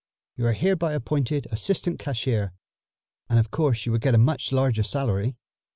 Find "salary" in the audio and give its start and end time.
4.81-5.35